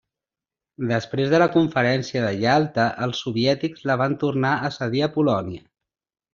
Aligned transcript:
Després 0.91 1.29
de 1.33 1.41
la 1.43 1.47
Conferència 1.57 2.23
de 2.25 2.33
Ialta 2.47 2.87
els 3.09 3.21
soviètics 3.27 3.87
la 3.93 4.01
van 4.05 4.19
tornar 4.25 4.55
a 4.55 4.73
cedir 4.81 5.09
a 5.11 5.15
Polònia. 5.21 5.63